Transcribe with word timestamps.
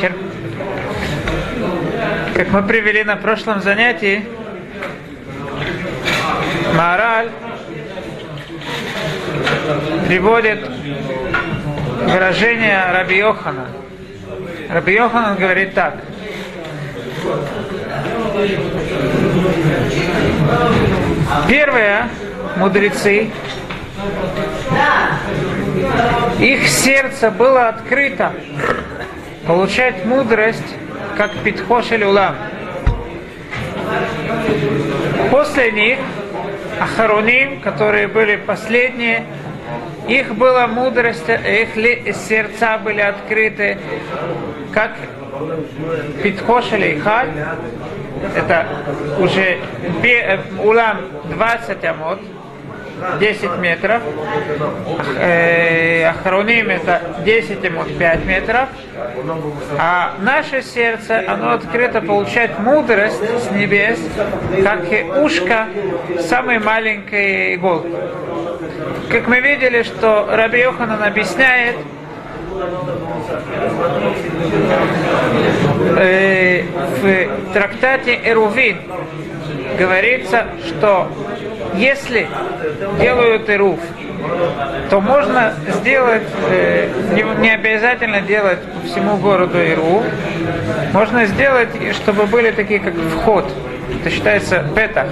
вечер. 0.00 0.16
Как 2.34 2.48
мы 2.50 2.62
привели 2.62 3.04
на 3.04 3.16
прошлом 3.16 3.60
занятии, 3.60 4.24
Мораль 6.74 7.28
приводит 10.06 10.66
выражение 12.04 12.92
Раби 12.92 13.18
Йохана. 13.18 13.66
Раби 14.70 14.94
Йоханан 14.94 15.36
говорит 15.36 15.74
так. 15.74 15.96
Первое, 21.46 22.08
мудрецы, 22.56 23.30
их 26.38 26.68
сердце 26.68 27.30
было 27.30 27.68
открыто 27.68 28.32
получать 29.46 30.04
мудрость, 30.04 30.74
как 31.16 31.32
Питхош 31.44 31.92
или 31.92 32.04
Улам. 32.04 32.36
После 35.30 35.72
них 35.72 35.98
Ахароним, 36.80 37.60
которые 37.60 38.08
были 38.08 38.36
последние, 38.36 39.24
их 40.08 40.34
была 40.34 40.66
мудрость, 40.66 41.28
их 41.28 42.16
сердца 42.16 42.78
были 42.78 43.00
открыты, 43.00 43.78
как 44.72 44.96
Питхош 46.22 46.72
или 46.72 46.98
Халь, 46.98 47.30
это 48.34 48.66
уже 49.18 49.58
улам 50.62 50.98
20 51.30 51.84
амот, 51.84 52.20
10 53.18 53.58
метров. 53.58 54.02
Э, 55.16 56.10
это 56.10 57.02
10 57.24 57.64
амот 57.66 57.98
5 57.98 58.24
метров. 58.24 58.68
А 59.78 60.14
наше 60.20 60.62
сердце, 60.62 61.22
оно 61.26 61.52
открыто 61.52 62.00
получает 62.00 62.58
мудрость 62.58 63.22
с 63.22 63.50
небес, 63.50 63.98
как 64.62 64.92
и 64.92 65.04
ушко 65.04 65.66
самой 66.20 66.58
маленькой 66.58 67.54
иголки. 67.54 67.88
Как 69.10 69.26
мы 69.26 69.40
видели, 69.40 69.82
что 69.82 70.28
Раби 70.30 70.60
Йоханан 70.60 71.02
объясняет, 71.02 71.76
э, 75.96 76.62
в 77.00 77.52
трактате 77.52 78.20
Эрувин 78.24 78.78
говорится, 79.78 80.46
что 80.66 81.08
если 81.74 82.26
делают 83.00 83.48
Эрув, 83.48 83.80
то 84.90 85.00
можно 85.00 85.54
сделать, 85.68 86.26
э, 86.50 86.88
не, 87.40 87.50
обязательно 87.50 88.20
делать 88.20 88.58
по 88.62 88.86
всему 88.86 89.16
городу 89.16 89.58
Иру, 89.62 90.02
можно 90.92 91.26
сделать, 91.26 91.70
чтобы 91.94 92.26
были 92.26 92.50
такие, 92.50 92.80
как 92.80 92.94
вход, 92.94 93.50
это 94.00 94.10
считается 94.10 94.64
петах. 94.74 95.08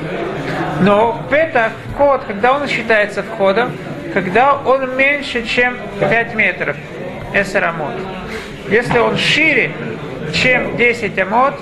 Но 0.81 1.21
петах, 1.31 1.73
вход, 1.95 2.23
когда 2.27 2.53
он 2.53 2.69
считается 2.69 3.23
входом, 3.23 3.73
когда 4.13 4.55
он 4.55 4.97
меньше, 4.97 5.45
чем 5.45 5.77
5 6.01 6.35
метров, 6.35 6.77
эсерамот. 7.35 7.95
Если 8.69 8.99
он 8.99 9.17
шире, 9.17 9.73
чем 10.33 10.77
10 10.77 11.19
амот, 11.19 11.55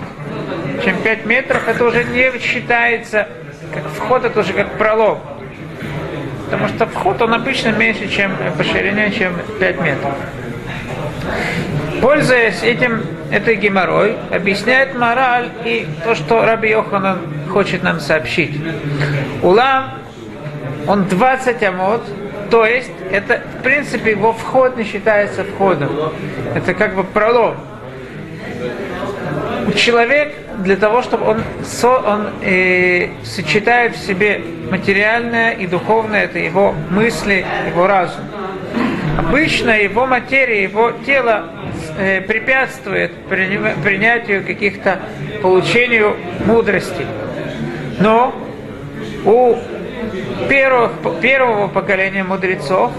чем 0.85 0.97
5 1.03 1.27
метров, 1.27 1.67
это 1.69 1.85
уже 1.85 2.05
не 2.05 2.39
считается, 2.39 3.29
как 3.73 3.85
вход 3.95 4.25
это 4.25 4.41
уже 4.41 4.53
как 4.53 4.77
пролом. 4.79 5.21
Потому 6.47 6.69
что 6.69 6.87
вход 6.87 7.21
он 7.23 7.35
обычно 7.35 7.71
меньше, 7.71 8.09
чем 8.09 8.33
по 8.57 8.65
ширине, 8.65 9.11
чем 9.11 9.35
5 9.59 9.81
метров. 9.81 10.15
Пользуясь 12.01 12.63
этим, 12.63 13.03
этой 13.31 13.57
геморрой, 13.57 14.17
объясняет 14.31 14.95
мораль 14.95 15.49
и 15.65 15.87
то, 16.05 16.15
что 16.15 16.45
Раби 16.45 16.71
Йоханан 16.71 17.19
хочет 17.51 17.83
нам 17.83 18.01
сообщить. 18.01 18.61
Улам, 19.43 19.95
он 20.87 21.05
20 21.09 21.63
амот, 21.65 22.03
то 22.51 22.67
есть, 22.67 22.91
это, 23.11 23.41
в 23.59 23.63
принципе, 23.63 24.13
его 24.13 24.33
вход 24.33 24.77
не 24.77 24.85
считается 24.85 25.45
входом. 25.45 25.91
Это 26.55 26.75
как 26.75 26.95
бы 26.95 27.05
пролом. 27.05 27.57
Человек 29.75 30.35
для 30.59 30.77
того, 30.77 31.03
чтобы 31.03 31.27
он, 31.27 31.43
со, 31.65 31.99
он 31.99 32.29
э, 32.43 33.09
сочетает 33.25 33.97
в 33.97 34.07
себе 34.07 34.41
материальное 34.71 35.53
и 35.53 35.67
духовное, 35.67 36.25
это 36.25 36.39
его 36.39 36.75
мысли, 36.91 37.45
его 37.69 37.87
разум. 37.87 38.25
Обычно 39.19 39.71
его 39.71 40.07
материя, 40.07 40.63
его 40.63 40.93
тело 41.05 41.47
э, 41.99 42.21
препятствует 42.21 43.13
принятию 43.29 44.45
каких-то, 44.45 45.01
получению 45.43 46.17
мудрости. 46.45 47.07
Но 47.99 48.35
у 49.25 49.57
первых, 50.49 50.93
первого 51.21 51.69
поколения 51.69 52.25
мудрецов 52.25 52.93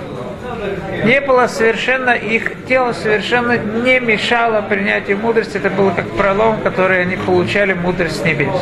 не 1.05 1.21
было 1.21 1.47
совершенно, 1.47 2.11
их 2.11 2.65
тело 2.65 2.91
совершенно 2.91 3.57
не 3.57 3.99
мешало 3.99 4.61
принятию 4.61 5.17
мудрости. 5.17 5.57
Это 5.57 5.69
было 5.69 5.91
как 5.91 6.09
пролом, 6.11 6.59
который 6.61 7.01
они 7.01 7.15
получали 7.15 7.73
мудрость 7.73 8.21
с 8.21 8.23
небес. 8.23 8.55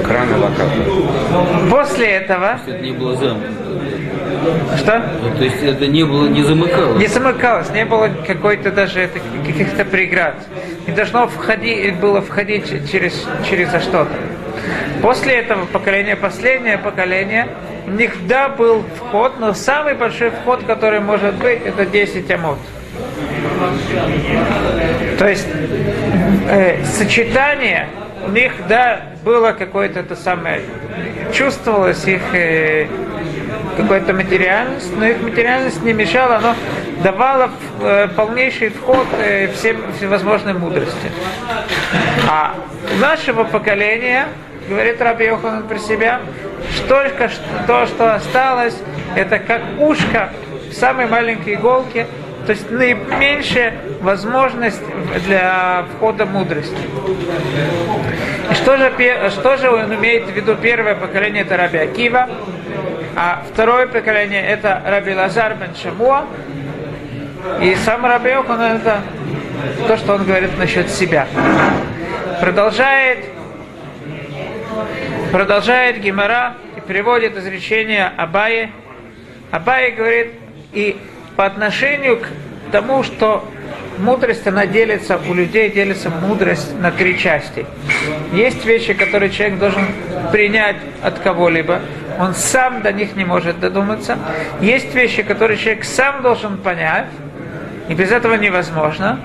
Экран 0.00 0.28
и 0.30 1.70
После 1.70 2.06
этого... 2.06 2.58
Это 2.66 2.78
не 2.78 2.92
было 2.92 3.16
зам. 3.16 3.38
Что? 4.76 5.02
Ну, 5.22 5.36
то 5.36 5.44
есть 5.44 5.62
это 5.62 5.86
не 5.86 6.04
было, 6.04 6.28
не 6.28 6.42
замыкалось? 6.42 6.98
Не 6.98 7.06
замыкалось, 7.06 7.70
не 7.70 7.84
было 7.84 8.10
какой-то 8.26 8.70
даже 8.70 9.08
каких-то 9.46 9.84
преград. 9.84 10.34
Не 10.86 10.92
должно 10.92 11.28
входить, 11.28 11.96
было 11.96 12.20
входить 12.20 12.90
через, 12.90 13.26
через 13.48 13.68
что-то. 13.82 14.10
После 15.04 15.34
этого 15.34 15.66
поколения, 15.66 16.16
последнее 16.16 16.78
поколение, 16.78 17.48
у 17.86 17.90
них 17.90 18.26
да 18.26 18.48
был 18.48 18.82
вход, 18.96 19.38
но 19.38 19.52
самый 19.52 19.92
большой 19.92 20.30
вход, 20.30 20.64
который 20.64 21.00
может 21.00 21.34
быть, 21.34 21.60
это 21.62 21.84
10 21.84 22.30
амот. 22.30 22.58
То 25.18 25.28
есть 25.28 25.46
э, 26.48 26.82
сочетание 26.86 27.88
у 28.26 28.30
них, 28.30 28.52
да, 28.66 29.02
было 29.22 29.52
какое-то 29.52 30.00
это 30.00 30.16
самое, 30.16 30.62
чувствовалось 31.34 32.06
их 32.06 32.22
э, 32.32 32.86
какая-то 33.76 34.14
материальность, 34.14 34.96
но 34.96 35.04
их 35.04 35.20
материальность 35.20 35.82
не 35.82 35.92
мешала, 35.92 36.38
но 36.38 36.54
давала 37.02 37.50
э, 37.82 38.08
полнейший 38.16 38.70
вход 38.70 39.06
э, 39.18 39.48
всем 39.48 39.84
всевозможной 39.98 40.54
мудрости. 40.54 41.12
А 42.26 42.54
у 42.96 43.00
нашего 43.00 43.44
поколения 43.44 44.28
говорит 44.68 45.00
Раби 45.00 45.26
Йоханан 45.26 45.66
про 45.68 45.78
себя, 45.78 46.20
что 46.74 46.88
только 46.88 47.30
то, 47.66 47.86
что 47.86 48.14
осталось, 48.14 48.76
это 49.16 49.38
как 49.38 49.62
ушко 49.78 50.30
в 50.70 50.72
самой 50.72 51.06
маленькой 51.06 51.54
иголке, 51.54 52.06
то 52.46 52.52
есть 52.52 52.70
наименьшая 52.70 53.74
возможность 54.00 54.82
для 55.26 55.86
входа 55.96 56.26
мудрости. 56.26 56.76
И 58.50 58.54
что 58.54 58.76
же, 58.76 58.92
что 59.30 59.56
же 59.56 59.70
он 59.70 59.94
имеет 59.94 60.26
в 60.26 60.30
виду? 60.30 60.54
Первое 60.56 60.94
поколение 60.94 61.42
это 61.42 61.56
Раби 61.56 61.78
Акива, 61.78 62.28
а 63.16 63.42
второе 63.50 63.86
поколение 63.86 64.44
это 64.46 64.82
Раби 64.84 65.14
Лазар 65.14 65.54
бен 65.54 65.74
Шамуа. 65.74 66.24
И 67.60 67.74
сам 67.76 68.04
Раби 68.04 68.30
Йоханан 68.30 68.76
это 68.76 69.00
то, 69.86 69.96
что 69.96 70.14
он 70.14 70.24
говорит 70.24 70.58
насчет 70.58 70.90
себя. 70.90 71.26
Продолжает 72.40 73.24
Продолжает 75.32 76.00
Гимара 76.00 76.54
и 76.76 76.80
приводит 76.80 77.36
изречение 77.36 78.10
Абае. 78.16 78.70
Абае 79.50 79.90
говорит, 79.90 80.32
и 80.72 80.96
по 81.36 81.46
отношению 81.46 82.18
к 82.20 82.28
тому, 82.70 83.02
что 83.02 83.48
мудрость, 83.98 84.46
она 84.46 84.66
делится, 84.66 85.18
у 85.28 85.34
людей 85.34 85.70
делится 85.70 86.10
мудрость 86.10 86.78
на 86.78 86.90
три 86.90 87.18
части. 87.18 87.66
Есть 88.32 88.64
вещи, 88.64 88.94
которые 88.94 89.30
человек 89.30 89.58
должен 89.58 89.86
принять 90.32 90.76
от 91.02 91.18
кого-либо, 91.18 91.80
он 92.18 92.34
сам 92.34 92.82
до 92.82 92.92
них 92.92 93.16
не 93.16 93.24
может 93.24 93.60
додуматься. 93.60 94.18
Есть 94.60 94.94
вещи, 94.94 95.22
которые 95.22 95.58
человек 95.58 95.84
сам 95.84 96.22
должен 96.22 96.58
понять, 96.58 97.06
и 97.88 97.94
без 97.94 98.10
этого 98.10 98.34
невозможно. 98.34 99.20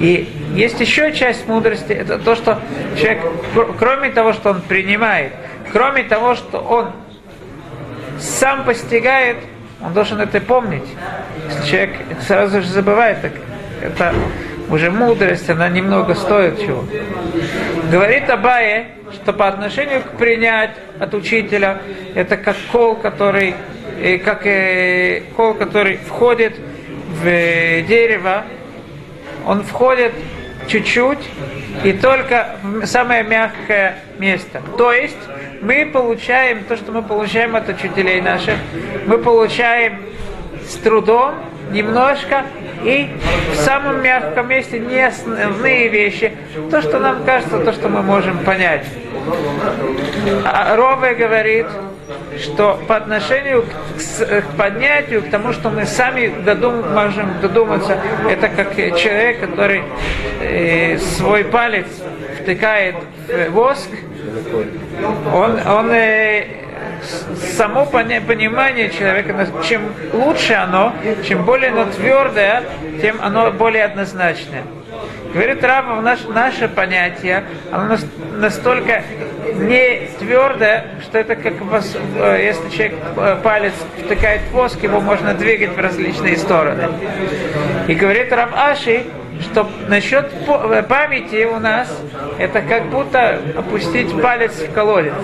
И 0.00 0.32
есть 0.54 0.80
еще 0.80 1.12
часть 1.12 1.46
мудрости, 1.46 1.92
это 1.92 2.18
то, 2.18 2.34
что 2.34 2.58
человек, 2.98 3.20
кроме 3.78 4.10
того, 4.10 4.32
что 4.32 4.50
он 4.50 4.62
принимает, 4.62 5.32
кроме 5.72 6.04
того, 6.04 6.34
что 6.34 6.58
он 6.58 6.92
сам 8.18 8.64
постигает, 8.64 9.36
он 9.82 9.92
должен 9.92 10.18
это 10.18 10.40
помнить. 10.40 10.88
Если 11.48 11.70
человек 11.70 11.90
сразу 12.26 12.62
же 12.62 12.68
забывает, 12.68 13.20
так 13.20 13.32
это 13.82 14.14
уже 14.70 14.90
мудрость, 14.90 15.50
она 15.50 15.68
немного 15.68 16.14
стоит 16.14 16.58
чего. 16.60 16.84
Говорит 17.92 18.30
Абае, 18.30 18.86
что 19.12 19.34
по 19.34 19.48
отношению 19.48 20.00
к 20.00 20.16
принять 20.16 20.70
от 20.98 21.12
учителя, 21.12 21.82
это 22.14 22.38
как 22.38 22.56
кол, 22.72 22.94
который, 22.96 23.54
э, 24.00 24.16
как 24.16 24.46
э, 24.46 25.24
кол, 25.36 25.52
который 25.52 25.98
входит 25.98 26.54
в 27.22 27.24
дерево, 27.24 28.44
он 29.46 29.62
входит 29.62 30.12
чуть-чуть 30.66 31.28
и 31.84 31.92
только 31.92 32.56
в 32.62 32.86
самое 32.86 33.22
мягкое 33.22 33.96
место. 34.18 34.62
То 34.76 34.92
есть 34.92 35.18
мы 35.60 35.86
получаем 35.86 36.64
то, 36.64 36.76
что 36.76 36.92
мы 36.92 37.02
получаем 37.02 37.56
от 37.56 37.68
учителей 37.68 38.20
наших, 38.20 38.56
мы 39.06 39.18
получаем 39.18 40.00
с 40.66 40.74
трудом 40.76 41.34
немножко 41.70 42.44
и 42.84 43.08
в 43.52 43.56
самом 43.56 44.02
мягком 44.02 44.48
месте 44.48 44.78
не 44.78 45.00
основные 45.00 45.88
вещи, 45.88 46.32
то, 46.70 46.80
что 46.80 46.98
нам 46.98 47.24
кажется, 47.24 47.58
то, 47.58 47.72
что 47.72 47.88
мы 47.88 48.02
можем 48.02 48.38
понять. 48.38 48.86
А 50.44 50.76
Рове 50.76 51.14
говорит, 51.14 51.66
что 52.40 52.80
по 52.88 52.96
отношению 52.96 53.62
к, 53.62 54.24
к 54.24 54.56
поднятию, 54.56 55.22
к 55.22 55.30
тому, 55.30 55.52
что 55.52 55.70
мы 55.70 55.86
сами 55.86 56.32
додум, 56.44 56.92
можем 56.92 57.40
додуматься, 57.40 57.98
это 58.28 58.48
как 58.48 58.74
человек, 58.76 59.40
который 59.40 59.82
э, 60.40 60.98
свой 60.98 61.44
палец 61.44 61.86
втыкает 62.40 62.96
в 63.28 63.50
воск, 63.50 63.88
он, 65.32 65.66
он 65.66 65.90
э, 65.92 66.46
само 67.56 67.86
понимание 67.86 68.90
человека, 68.90 69.46
чем 69.66 69.82
лучше 70.12 70.54
оно, 70.54 70.94
чем 71.26 71.44
более 71.44 71.70
оно 71.70 71.86
твердое, 71.86 72.62
тем 73.00 73.18
оно 73.20 73.50
более 73.50 73.84
однозначное. 73.84 74.64
Говорит 75.32 75.62
Раба, 75.62 76.00
наш, 76.00 76.24
наше 76.24 76.68
понятие, 76.68 77.44
оно 77.70 77.96
настолько 78.36 79.04
не 79.66 80.08
твердое, 80.18 80.86
что 81.02 81.18
это 81.18 81.36
как 81.36 81.60
вас, 81.60 81.96
э, 82.16 82.40
если 82.42 82.68
человек 82.70 82.98
э, 83.16 83.36
палец 83.42 83.72
втыкает 84.04 84.42
в 84.50 84.52
воск, 84.52 84.82
его 84.82 85.00
можно 85.00 85.34
двигать 85.34 85.76
в 85.76 85.78
различные 85.78 86.36
стороны. 86.36 86.88
И 87.88 87.94
говорит 87.94 88.32
Раб 88.32 88.50
Аши, 88.54 89.04
что 89.40 89.68
насчет 89.88 90.30
э, 90.46 90.82
памяти 90.82 91.44
у 91.44 91.58
нас 91.58 91.88
это 92.38 92.62
как 92.62 92.86
будто 92.90 93.40
опустить 93.56 94.20
палец 94.20 94.52
в 94.52 94.72
колодец, 94.72 95.14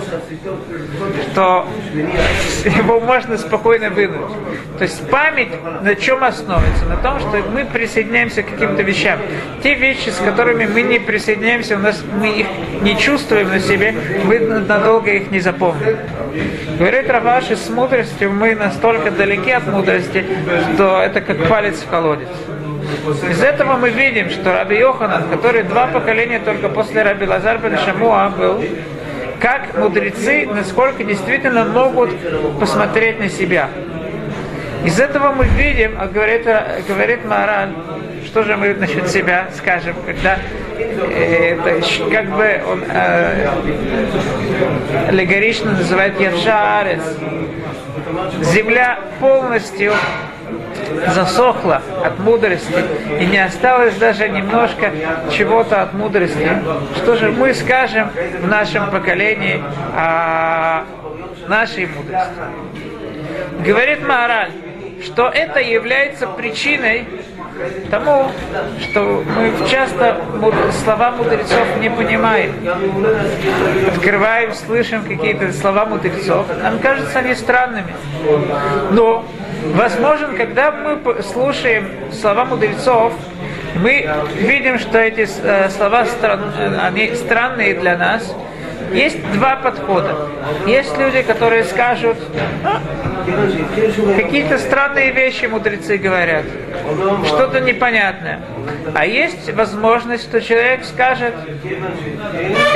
что 1.32 1.66
его 2.64 3.00
можно 3.00 3.36
спокойно 3.36 3.90
вынуть. 3.90 4.30
То 4.78 4.84
есть 4.84 5.08
память 5.10 5.48
на 5.82 5.94
чем 5.94 6.24
основывается? 6.24 6.84
На 6.86 6.96
том, 6.96 7.18
что 7.20 7.42
мы 7.52 7.64
присоединяемся 7.64 8.42
к 8.42 8.50
каким-то 8.50 8.82
вещам. 8.82 9.18
Те 9.62 9.74
вещи, 9.74 10.10
с 10.10 10.18
которыми 10.18 10.66
мы 10.66 10.82
не 10.82 10.98
присоединяемся, 10.98 11.76
у 11.76 11.80
нас 11.80 12.02
мы 12.20 12.28
их 12.28 12.46
не 12.82 12.96
чувствуем 12.98 13.48
на 13.48 13.60
себе, 13.60 13.94
мы 14.24 14.38
надолго 14.38 15.10
их 15.10 15.30
не 15.30 15.40
запомним. 15.40 15.96
Говорит 16.78 17.08
Раваши, 17.08 17.56
с 17.56 17.68
мудростью 17.70 18.30
мы 18.32 18.54
настолько 18.54 19.10
далеки 19.10 19.50
от 19.50 19.66
мудрости, 19.66 20.24
что 20.74 21.00
это 21.00 21.20
как 21.20 21.48
палец 21.48 21.80
в 21.80 21.88
колодец. 21.88 22.28
Из 23.30 23.42
этого 23.42 23.76
мы 23.76 23.90
видим, 23.90 24.30
что 24.30 24.52
Раби 24.52 24.78
Йоханан, 24.78 25.28
который 25.28 25.62
два 25.62 25.86
поколения 25.86 26.38
только 26.38 26.68
после 26.68 27.02
Раби 27.02 27.26
Лазар 27.26 27.58
бен 27.58 27.78
Шамуа 27.78 28.28
был, 28.28 28.64
как 29.40 29.76
мудрецы, 29.76 30.46
насколько 30.46 31.04
действительно 31.04 31.64
могут 31.64 32.10
посмотреть 32.58 33.18
на 33.18 33.28
себя. 33.28 33.68
Из 34.84 35.00
этого 35.00 35.32
мы 35.32 35.46
видим, 35.46 35.96
а 35.98 36.06
говорит, 36.06 36.46
говорит 36.86 37.24
Маран, 37.24 37.74
что 38.24 38.44
же 38.44 38.56
мы 38.56 38.74
насчет 38.74 39.08
себя 39.08 39.48
скажем, 39.56 39.96
когда 40.04 40.38
э, 40.78 41.56
это, 41.56 41.80
как 42.10 42.26
бы 42.36 42.62
он 42.70 42.84
э, 42.86 43.48
аллегорично 45.08 45.72
называет 45.72 46.20
Явшарец. 46.20 47.00
Земля 48.42 48.98
полностью 49.20 49.92
засохла 51.14 51.82
от 52.04 52.18
мудрости 52.18 52.84
и 53.20 53.26
не 53.26 53.38
осталось 53.38 53.94
даже 53.96 54.28
немножко 54.28 54.90
чего-то 55.30 55.82
от 55.82 55.94
мудрости, 55.94 56.50
что 56.96 57.16
же 57.16 57.30
мы 57.30 57.54
скажем 57.54 58.10
в 58.40 58.46
нашем 58.46 58.90
поколении 58.90 59.62
о 59.94 60.84
нашей 61.48 61.86
мудрости? 61.86 62.30
Говорит 63.64 64.06
Маораль, 64.06 64.50
что 65.02 65.28
это 65.28 65.60
является 65.60 66.26
причиной 66.26 67.06
тому, 67.90 68.30
что 68.80 69.24
мы 69.24 69.52
часто 69.68 70.20
слова 70.84 71.12
мудрецов 71.12 71.66
не 71.80 71.90
понимаем. 71.90 72.52
Открываем, 73.88 74.52
слышим 74.52 75.02
какие-то 75.02 75.52
слова 75.52 75.86
мудрецов, 75.86 76.46
нам 76.62 76.78
кажется 76.78 77.18
они 77.18 77.34
странными. 77.34 77.94
Но 78.90 79.24
возможно, 79.74 80.28
когда 80.36 80.70
мы 80.70 81.22
слушаем 81.22 81.88
слова 82.12 82.44
мудрецов, 82.44 83.12
мы 83.76 84.08
видим, 84.36 84.78
что 84.78 84.98
эти 84.98 85.28
э, 85.42 85.68
слова 85.70 86.06
они 86.82 87.14
странные 87.14 87.74
для 87.74 87.96
нас. 87.96 88.34
Есть 88.92 89.18
два 89.32 89.56
подхода. 89.56 90.28
Есть 90.66 90.96
люди, 90.96 91.22
которые 91.22 91.64
скажут, 91.64 92.16
а, 92.64 92.80
какие-то 94.16 94.58
странные 94.58 95.10
вещи 95.10 95.46
мудрецы 95.46 95.96
говорят, 95.96 96.44
что-то 97.26 97.60
непонятное. 97.60 98.40
А 98.94 99.04
есть 99.04 99.52
возможность, 99.52 100.24
что 100.24 100.40
человек 100.40 100.84
скажет, 100.84 101.34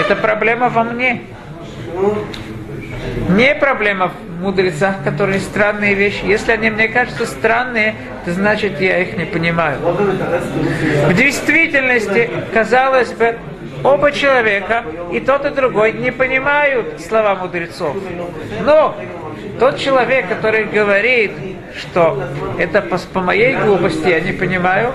это 0.01 0.17
проблема 0.17 0.69
во 0.69 0.83
мне. 0.83 1.23
Не 3.29 3.55
проблема 3.55 4.13
мудрецах, 4.41 4.97
которые 5.05 5.41
странные 5.41 5.95
вещи. 5.95 6.25
Если 6.25 6.53
они 6.53 6.71
мне 6.71 6.89
кажутся 6.89 7.27
странные, 7.27 7.95
то 8.25 8.33
значит 8.33 8.81
я 8.81 8.99
их 8.99 9.17
не 9.17 9.25
понимаю. 9.25 9.79
В 9.81 11.15
действительности, 11.15 12.31
казалось 12.53 13.13
бы, 13.13 13.37
оба 13.85 14.13
человека, 14.13 14.85
и 15.13 15.21
тот, 15.21 15.47
и 15.47 15.51
другой, 15.51 15.93
не 15.93 16.11
понимают 16.11 17.01
слова 17.01 17.35
мудрецов. 17.35 17.97
Но 18.65 18.97
тот 19.59 19.79
человек, 19.79 20.29
который 20.29 20.65
говорит, 20.65 21.33
что 21.77 22.23
это 22.59 22.83
по, 22.83 22.99
по 22.99 23.21
моей 23.21 23.57
глупости, 23.57 24.09
я 24.09 24.21
не 24.21 24.33
понимаю, 24.33 24.93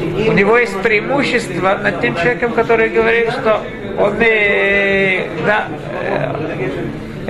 у 0.00 0.32
него 0.32 0.56
есть 0.56 0.80
преимущество 0.82 1.78
над 1.82 2.00
тем 2.00 2.14
человеком, 2.16 2.52
который 2.52 2.88
говорит, 2.88 3.30
что 3.32 3.60
он 3.98 4.14
э, 4.20 5.26
да, 5.46 5.66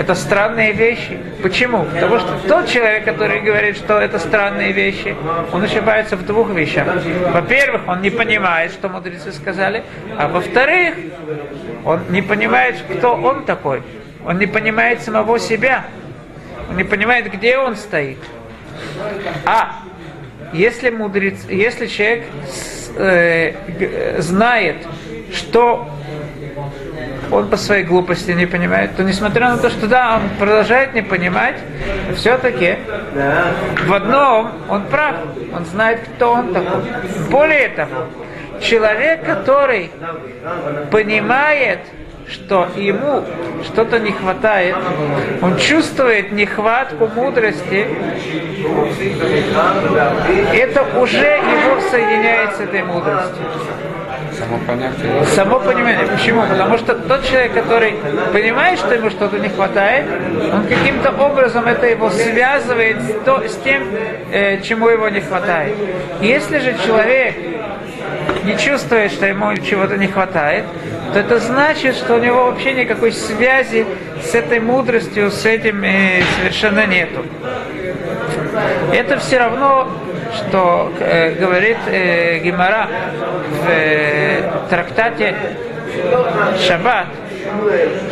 это 0.01 0.15
странные 0.15 0.73
вещи. 0.73 1.19
Почему? 1.43 1.85
Потому 1.85 2.19
что 2.21 2.33
тот 2.49 2.69
человек, 2.69 3.05
который 3.05 3.41
говорит, 3.43 3.77
что 3.77 3.99
это 3.99 4.19
странные 4.19 4.73
вещи, 4.73 5.15
он 5.53 5.63
ошибается 5.63 6.17
в 6.17 6.25
двух 6.25 6.49
вещах. 6.51 6.87
Во-первых, 7.35 7.83
он 7.87 8.01
не 8.01 8.09
понимает, 8.09 8.73
что 8.73 8.89
мудрецы 8.89 9.31
сказали, 9.31 9.83
а 10.17 10.29
во-вторых, 10.29 10.95
он 11.85 12.01
не 12.09 12.23
понимает, 12.23 12.77
кто 12.97 13.15
он 13.15 13.45
такой. 13.45 13.83
Он 14.25 14.39
не 14.39 14.47
понимает 14.47 15.03
самого 15.03 15.39
себя. 15.39 15.85
Он 16.71 16.79
не 16.79 16.85
понимает, 16.85 17.31
где 17.31 17.59
он 17.59 17.77
стоит. 17.77 18.19
А 19.45 19.83
если 20.55 20.89
мудрец, 20.89 21.45
если 21.47 21.87
человек 21.89 22.25
э, 22.97 24.17
знает, 24.19 24.77
что 25.35 25.91
он 27.31 27.49
по 27.49 27.57
своей 27.57 27.85
глупости 27.85 28.33
не 28.33 28.47
понимает, 28.47 28.97
то 28.97 29.03
несмотря 29.03 29.51
на 29.51 29.59
то, 29.59 29.71
что 29.71 29.87
да, 29.87 30.17
он 30.17 30.23
продолжает 30.39 30.95
не 30.95 31.03
понимать, 31.03 31.57
все-таки 32.17 32.77
в 33.87 33.93
одном 33.93 34.53
он 34.69 34.83
прав, 34.85 35.17
он 35.55 35.65
знает, 35.67 36.01
кто 36.17 36.33
он 36.33 36.53
такой. 36.53 36.83
Более 37.31 37.69
того, 37.69 38.07
человек, 38.61 39.25
который 39.25 39.91
понимает, 40.91 41.81
что 42.29 42.69
ему 42.77 43.25
что-то 43.65 43.99
не 43.99 44.13
хватает, 44.13 44.77
он 45.43 45.57
чувствует 45.57 46.33
нехватку 46.33 47.09
мудрости, 47.09 47.87
это 50.55 50.85
уже 50.99 51.27
его 51.27 51.81
соединяет 51.91 52.57
с 52.57 52.61
этой 52.61 52.83
мудростью. 52.83 53.45
Само 54.51 54.59
понятие. 54.67 55.25
Само 55.27 55.61
понимание. 55.61 56.07
Почему? 56.07 56.43
Потому 56.43 56.77
что 56.79 56.95
тот 56.95 57.25
человек, 57.25 57.55
который 57.55 57.95
понимает, 58.33 58.81
что 58.81 58.95
ему 58.95 59.11
что-то 59.11 59.39
не 59.39 59.49
хватает, 59.49 60.07
он 60.53 60.67
каким-то 60.67 61.11
образом 61.13 61.67
это 61.67 61.87
его 61.87 62.11
связывает 62.11 63.01
с, 63.01 63.25
то, 63.25 63.47
с 63.47 63.55
тем, 63.63 63.85
э, 64.33 64.61
чему 64.63 64.89
его 64.89 65.09
не 65.09 65.21
хватает. 65.21 65.77
Если 66.21 66.59
же 66.59 66.75
человек 66.85 67.37
не 68.45 68.59
чувствует, 68.59 69.13
что 69.13 69.27
ему 69.27 69.57
чего-то 69.57 69.97
не 69.97 70.09
хватает, 70.09 70.65
то 71.13 71.21
это 71.21 71.39
значит, 71.39 71.95
что 71.95 72.17
у 72.17 72.19
него 72.19 72.47
вообще 72.47 72.73
никакой 72.73 73.13
связи 73.13 73.87
с 74.21 74.35
этой 74.35 74.59
мудростью, 74.59 75.31
с 75.31 75.47
этим 75.47 75.85
э, 75.85 76.23
совершенно 76.39 76.87
нету. 76.87 77.25
Это 78.93 79.17
все 79.19 79.39
равно 79.39 79.89
что 80.37 80.93
э, 81.01 81.35
говорит 81.35 81.79
э, 81.87 82.39
Гимара 82.39 82.89
в 83.61 83.69
э, 83.69 84.43
трактате 84.69 85.35
Шаббат, 86.59 87.07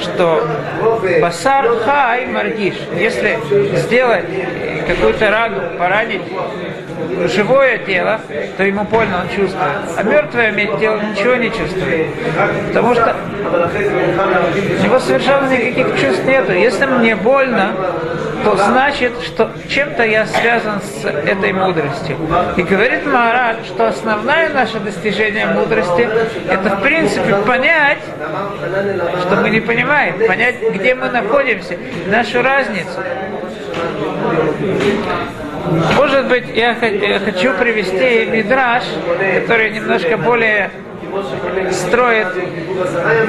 что 0.00 0.48
басар 1.20 1.66
хай 1.84 2.26
маргиш, 2.26 2.74
если 2.96 3.38
сделать 3.76 4.24
какую-то 4.86 5.30
рану 5.30 5.78
поранить 5.78 6.22
живое 7.26 7.78
тело, 7.78 8.20
то 8.56 8.64
ему 8.64 8.84
больно, 8.84 9.22
он 9.22 9.28
чувствует. 9.28 9.72
А 9.96 10.02
мертвое 10.02 10.52
тело 10.78 11.00
ничего 11.00 11.34
не 11.36 11.50
чувствует. 11.50 12.08
Потому 12.68 12.94
что 12.94 13.16
у 14.80 14.84
него 14.84 14.98
совершенно 14.98 15.48
никаких 15.50 16.00
чувств 16.00 16.24
нету. 16.24 16.52
Если 16.52 16.86
мне 16.86 17.16
больно, 17.16 17.72
то 18.48 18.56
значит, 18.56 19.12
что 19.22 19.50
чем-то 19.68 20.04
я 20.04 20.26
связан 20.26 20.80
с 20.80 21.04
этой 21.04 21.52
мудростью. 21.52 22.16
И 22.56 22.62
говорит 22.62 23.04
Маharaj, 23.04 23.66
что 23.66 23.88
основное 23.88 24.48
наше 24.50 24.80
достижение 24.80 25.46
мудрости, 25.46 26.08
это 26.48 26.76
в 26.76 26.82
принципе 26.82 27.34
понять, 27.46 27.98
что 29.20 29.36
мы 29.36 29.50
не 29.50 29.60
понимаем, 29.60 30.26
понять, 30.26 30.56
где 30.72 30.94
мы 30.94 31.10
находимся, 31.10 31.76
нашу 32.06 32.42
разницу. 32.42 33.00
Может 35.96 36.28
быть, 36.28 36.48
я 36.54 36.74
хочу 36.74 37.52
привести 37.54 38.26
мидраж, 38.30 38.84
который 39.42 39.70
немножко 39.70 40.16
более 40.16 40.70
строит 41.72 42.28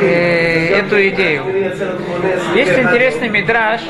э, 0.02 0.49
эту 0.80 1.10
идею. 1.10 1.44
Есть 2.56 2.78
интересный 2.78 3.30
мидраж, 3.30 3.82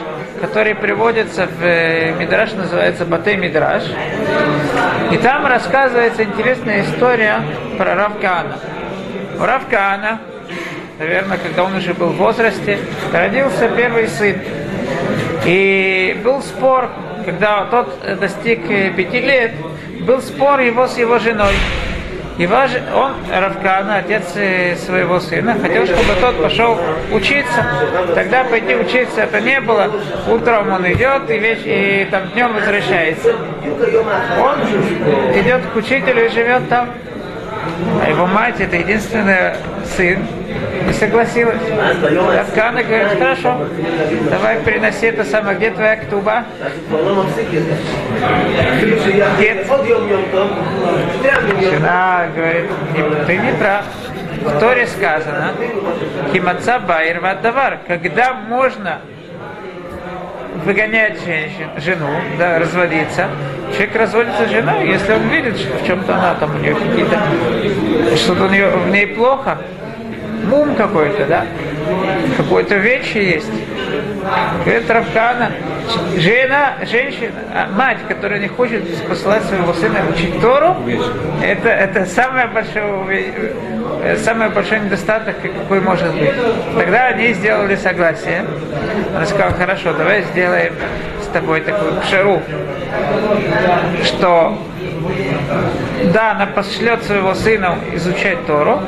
который 0.41 0.75
приводится 0.75 1.48
в 1.48 1.63
э, 1.63 2.13
мидраж, 2.17 2.53
называется 2.53 3.05
Батей 3.05 3.36
Мидраж. 3.36 3.84
И 5.12 5.17
там 5.17 5.46
рассказывается 5.46 6.24
интересная 6.24 6.84
история 6.84 7.41
про 7.77 7.96
Равкана. 7.96 8.60
У 9.39 9.43
Равкана, 9.43 10.19
наверное, 10.98 11.38
когда 11.38 11.63
он 11.63 11.75
уже 11.75 11.93
был 11.93 12.10
в 12.10 12.17
возрасте, 12.17 12.79
родился 13.13 13.69
первый 13.69 14.08
сын. 14.08 14.36
И 15.46 16.19
был 16.24 16.41
спор, 16.41 16.89
когда 17.25 17.65
тот 17.65 18.00
достиг 18.19 18.69
э, 18.69 18.91
пяти 18.91 19.19
лет, 19.19 19.51
был 20.01 20.22
спор 20.22 20.60
его 20.60 20.88
с 20.88 20.98
его 20.98 21.19
женой. 21.19 21.53
И 22.39 22.48
важ, 22.48 22.72
он, 22.96 23.15
Равкана, 23.29 23.98
отец 23.98 24.31
своего 24.86 25.19
сына, 25.19 25.58
хотел, 25.62 25.86
чтобы 25.86 26.13
тот 26.22 26.41
пошел 26.41 26.79
учиться. 27.12 27.65
Тогда 28.15 28.46
пойти 28.46 28.75
учиться 28.75 29.24
это 29.24 29.41
не 29.41 29.60
было. 29.60 29.91
Утром 30.25 30.72
он 30.72 30.89
идет 30.89 31.29
и, 31.29 31.38
веч... 31.38 31.60
и 31.65 32.08
там 32.10 32.29
днем 32.29 32.53
возвращается. 32.53 33.36
Он 34.41 34.62
идет 35.38 35.65
к 35.74 35.75
учителю 35.75 36.27
и 36.27 36.29
живет 36.29 36.69
там. 36.69 36.91
А 38.05 38.10
его 38.10 38.25
мать 38.25 38.62
это 38.62 38.77
единственный 38.77 39.55
сын, 39.96 40.19
и 40.89 40.93
согласилась. 40.93 41.62
Равкана 42.36 42.84
говорит, 42.84 43.19
хорошо, 43.19 43.67
давай 44.29 44.58
приноси 44.60 45.08
это 45.08 45.24
самое, 45.24 45.58
где 45.58 45.72
твоя 45.72 45.98
ктуба? 45.98 46.46
Дед. 49.39 49.67
Жена 51.62 52.27
говорит, 52.36 52.65
ты 53.27 53.38
не 53.38 53.53
прав. 53.53 53.86
В 54.41 54.60
Торе 54.60 54.88
сказано, 54.88 55.51
Химаца 56.31 56.79
Байер 56.79 57.19
Вадавар, 57.19 57.79
когда 57.86 58.34
можно 58.34 59.00
выгонять 60.63 61.19
женщин, 61.25 61.69
жену, 61.77 62.10
да, 62.38 62.60
разводиться. 62.60 63.27
Человек 63.74 63.96
разводится 63.96 64.48
с 64.48 64.50
женой, 64.50 64.88
если 64.88 65.13
он 65.13 65.27
видит, 65.27 65.58
что 65.58 65.77
в 65.77 65.86
чем-то 65.86 66.15
она 66.15 66.36
там 66.36 66.55
у 66.55 66.60
нее 66.60 66.74
какие-то, 66.74 67.19
что-то 68.15 68.46
у 68.46 68.50
нее 68.50 68.69
в 68.69 68.89
ней 68.89 69.08
плохо, 69.08 69.58
мум 70.50 70.75
какой-то, 70.75 71.25
да, 71.25 71.46
какой-то 72.38 72.75
вещи 72.75 73.18
есть. 73.18 73.51
Говорит 74.65 74.89
Равкана, 74.89 75.51
жена, 76.18 76.74
женщина, 76.84 77.39
а 77.53 77.68
мать, 77.72 77.98
которая 78.08 78.39
не 78.39 78.48
хочет 78.48 78.84
посылать 79.08 79.44
своего 79.44 79.74
сына 79.74 80.00
учить 80.10 80.39
Тору, 80.41 80.75
это, 81.44 81.70
это 81.70 82.06
самое 82.06 82.48
большое, 82.48 83.56
самый 84.18 84.50
большой 84.50 84.82
недостаток, 84.82 85.36
какой 85.41 85.79
может 85.79 86.13
быть. 86.13 86.32
Тогда 86.77 87.08
они 87.08 87.34
сделали 87.34 87.75
согласие. 87.75 88.46
Она 89.15 89.25
сказала, 89.25 89.51
хорошо, 89.53 89.94
давай 89.94 90.24
сделаем 90.34 90.74
с 91.22 91.27
тобой 91.27 91.62
такую 91.62 92.00
пшеру, 92.01 92.41
что 94.03 94.58
да, 96.13 96.32
она 96.32 96.46
пошлет 96.48 97.03
своего 97.03 97.34
сына 97.34 97.77
изучать 97.94 98.46
Тору, 98.46 98.82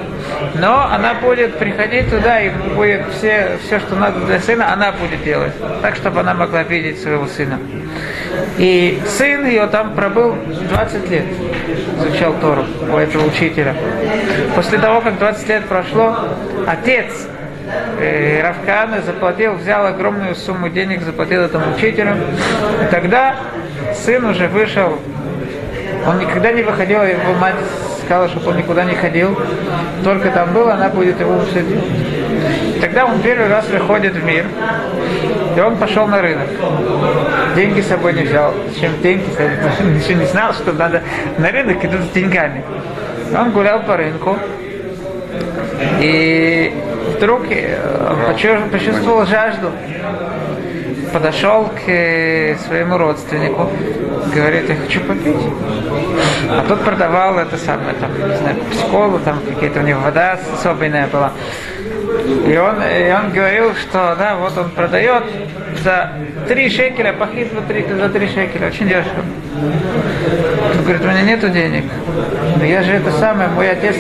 но 0.56 0.88
она 0.92 1.14
будет 1.16 1.58
приходить 1.58 2.10
туда 2.10 2.42
и 2.42 2.50
будет 2.50 3.02
все, 3.12 3.58
все, 3.64 3.80
что 3.80 3.96
надо 3.96 4.20
для 4.22 4.40
сына, 4.40 4.74
она 4.74 4.92
будет 4.92 5.24
делать, 5.24 5.54
так, 5.82 5.96
чтобы 5.96 6.22
она 6.22 6.34
могла 6.34 6.64
видеть 6.64 7.02
своего 7.02 7.28
сына. 7.28 7.60
И 8.58 9.02
сын 9.06 9.46
ее 9.46 9.68
там 9.68 9.94
пробыл 9.94 10.36
20 10.70 11.10
лет, 11.10 11.26
изучал 11.98 12.34
Тору 12.42 12.66
у 12.92 12.98
этого 12.98 13.26
учителя. 13.28 13.76
После 14.56 14.78
того, 14.78 15.02
как 15.02 15.18
20 15.20 15.50
лет 15.50 15.66
прошло, 15.66 16.18
отец 16.68 17.28
э, 18.00 18.42
Равкана 18.42 19.02
заплатил, 19.02 19.54
взял 19.54 19.86
огромную 19.86 20.36
сумму 20.36 20.70
денег, 20.70 21.02
заплатил 21.02 21.42
этому 21.42 21.76
учителю. 21.76 22.16
И 22.84 22.92
тогда 22.92 23.36
сын 23.94 24.24
уже 24.26 24.48
вышел 24.48 25.00
он 26.08 26.20
никогда 26.20 26.52
не 26.52 26.64
выходил, 26.64 27.04
его 27.04 27.34
мать 27.40 27.56
сказала, 28.04 28.28
чтобы 28.28 28.50
он 28.50 28.58
никуда 28.58 28.84
не 28.84 28.96
ходил. 28.96 29.38
Только 30.04 30.32
там 30.32 30.54
был, 30.54 30.70
она 30.70 30.90
будет 30.90 31.20
его 31.20 31.36
делать. 31.54 32.82
Тогда 32.82 33.06
он 33.06 33.22
первый 33.22 33.48
раз 33.48 33.68
выходит 33.70 34.14
в 34.14 34.24
мир, 34.24 34.46
и 35.56 35.60
он 35.60 35.78
пошел 35.78 36.08
на 36.08 36.22
рынок. 36.22 36.48
Деньги 37.56 37.82
с 37.82 37.88
собой 37.88 38.14
не 38.14 38.24
взял. 38.24 38.54
Чем 38.80 39.00
деньги? 39.02 39.26
Он 39.80 39.96
еще 39.96 40.16
не 40.16 40.26
знал, 40.26 40.54
что 40.54 40.74
надо 40.74 41.04
на 41.38 41.52
рынок 41.52 41.84
идут 41.86 42.02
с 42.02 42.10
деньгами. 42.10 42.64
Он 43.38 43.52
гулял 43.52 43.82
по 43.84 43.96
рынку, 43.96 44.38
и 46.02 46.74
вдруг 47.16 47.44
э, 47.50 47.78
он 48.64 48.70
почувствовал 48.70 49.26
жажду 49.26 49.72
подошел 51.12 51.66
к 51.66 51.90
э, 51.90 52.56
своему 52.68 52.98
родственнику, 52.98 53.70
говорит, 54.34 54.70
я 54.70 54.76
хочу 54.76 55.02
попить. 55.02 55.38
А 56.50 56.66
тот 56.68 56.84
продавал 56.84 57.38
это 57.40 57.58
самое, 57.58 57.94
там, 58.00 58.12
не 58.12 58.36
знаю, 58.38 58.56
псиколу, 58.72 59.20
там 59.20 59.40
какие-то 59.48 59.80
у 59.80 59.84
него 59.84 60.02
вода 60.02 60.40
особенная 60.54 61.08
была. 61.08 61.32
И 62.46 62.58
он, 62.58 62.76
и 62.82 63.12
он 63.12 63.32
говорил, 63.32 63.74
что 63.76 64.16
да, 64.18 64.36
вот 64.36 64.58
он 64.58 64.70
продает 64.72 65.24
за 65.84 66.12
три 66.48 66.70
шекеля, 66.70 67.14
пахит 67.14 67.52
за 67.54 67.62
три, 67.62 67.86
за 67.86 68.10
три 68.10 68.28
шекеля, 68.28 68.68
очень 68.68 68.88
дешево. 68.88 69.24
Он 70.76 70.84
говорит, 70.84 71.02
у 71.04 71.08
меня 71.08 71.22
нету 71.22 71.50
денег. 71.50 71.86
Но 72.58 72.66
я 72.66 72.84
же 72.84 72.94
это 72.94 73.12
самое, 73.12 73.50
мой 73.50 73.70
отец, 73.70 73.96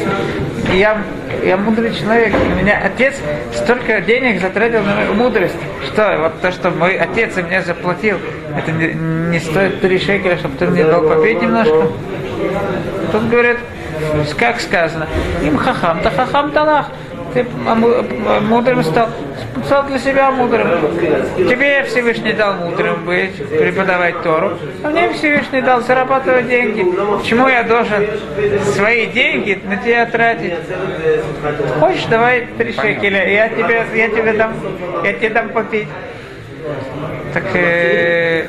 я, 0.73 1.01
я 1.43 1.57
мудрый 1.57 1.93
человек, 1.93 2.33
у 2.33 2.55
меня 2.61 2.81
отец 2.83 3.15
столько 3.53 4.01
денег 4.01 4.41
затратил 4.41 4.83
на 4.83 4.95
мою 4.95 5.13
мудрость, 5.13 5.55
что 5.85 6.17
вот 6.19 6.41
то, 6.41 6.51
что 6.51 6.69
мой 6.71 6.97
отец 6.97 7.35
мне 7.37 7.61
заплатил, 7.61 8.17
это 8.55 8.71
не, 8.71 8.93
не 8.93 9.39
стоит 9.39 9.81
три 9.81 9.99
шекеля, 9.99 10.37
чтобы 10.37 10.57
ты 10.57 10.67
мне 10.67 10.83
дал 10.83 11.01
попить 11.01 11.41
немножко. 11.41 11.87
Тут 13.11 13.29
говорит, 13.29 13.57
как 14.37 14.59
сказано, 14.59 15.07
им 15.43 15.57
хахам, 15.57 15.99
та 16.01 16.09
хахам 16.09 16.51
талах 16.51 16.87
ты 17.33 17.45
мудрым 18.41 18.83
стал, 18.83 19.09
стал 19.65 19.83
для 19.83 19.99
себя 19.99 20.31
мудрым. 20.31 20.67
Тебе 21.37 21.83
Всевышний 21.83 22.33
дал 22.33 22.55
мудрым 22.55 23.05
быть, 23.05 23.35
преподавать 23.35 24.21
Тору, 24.21 24.57
а 24.83 24.89
мне 24.89 25.11
Всевышний 25.13 25.61
дал 25.61 25.81
зарабатывать 25.81 26.47
деньги. 26.47 26.85
Почему 27.17 27.47
я 27.47 27.63
должен 27.63 28.07
свои 28.73 29.07
деньги 29.07 29.59
на 29.65 29.77
тебя 29.77 30.05
тратить? 30.05 30.53
Хочешь, 31.79 32.05
давай 32.05 32.47
три 32.57 32.73
шекеля, 32.73 33.29
я 33.29 33.49
тебе, 33.49 33.85
я 33.95 34.09
тебе 34.09 34.33
дам, 34.33 34.53
я 35.03 35.13
тебе 35.13 35.29
дам 35.29 35.49
попить. 35.49 35.87
Так 37.33 37.43
э, 37.55 38.45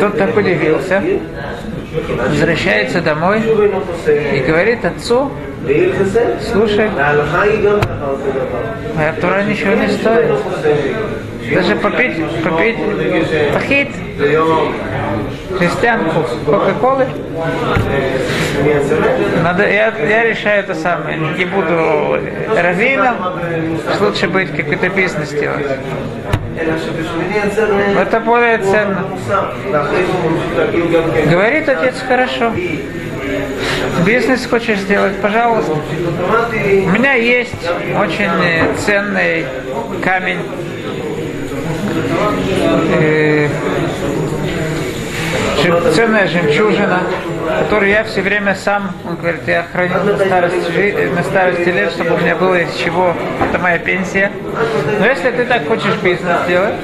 тот 0.00 0.18
так 0.18 0.36
удивился, 0.36 1.02
возвращается 2.28 3.00
домой 3.00 3.42
и 4.34 4.38
говорит 4.40 4.84
отцу, 4.84 5.30
слушай, 6.50 6.90
моя 8.94 9.12
Тура 9.20 9.42
ничего 9.42 9.74
не 9.74 9.88
стоит. 9.88 10.30
Даже 11.54 11.76
попить, 11.76 12.16
попить 12.42 12.76
пахит, 13.52 13.88
христианку 15.58 16.24
Кока-Колы. 16.46 17.06
Надо, 19.42 19.68
я, 19.68 19.92
я 20.08 20.24
решаю 20.24 20.60
это 20.60 20.74
самое. 20.74 21.18
Не 21.18 21.44
буду 21.44 22.18
раввином, 22.56 23.16
лучше 24.00 24.28
быть 24.28 24.50
какой-то 24.56 24.88
бизнес 24.88 25.30
делать. 25.30 25.66
Это 26.56 28.20
более 28.20 28.58
ценно. 28.58 29.04
Говорит 31.30 31.68
отец 31.68 31.94
хорошо. 32.06 32.52
Бизнес 34.04 34.46
хочешь 34.46 34.78
сделать, 34.80 35.20
пожалуйста. 35.20 35.72
У 35.72 36.90
меня 36.90 37.14
есть 37.14 37.54
очень 37.98 38.30
ценный 38.78 39.46
камень. 40.02 40.38
Э, 43.00 43.48
ценная 45.94 46.26
жемчужина, 46.28 47.00
которую 47.58 47.90
я 47.90 48.04
все 48.04 48.22
время 48.22 48.54
сам, 48.54 48.92
он 49.08 49.16
говорит, 49.16 49.42
я 49.46 49.64
хранил 49.72 50.04
на 50.04 50.16
старости, 50.18 51.08
на 51.14 51.22
старости 51.22 51.68
лет, 51.68 51.92
чтобы 51.92 52.14
у 52.14 52.18
меня 52.18 52.36
было 52.36 52.56
из 52.56 52.74
чего, 52.76 53.14
это 53.48 53.58
моя 53.58 53.78
пенсия. 53.78 54.30
Но 54.98 55.06
если 55.06 55.30
ты 55.30 55.44
так 55.44 55.66
хочешь 55.66 55.96
бизнес 56.02 56.36
делать, 56.46 56.74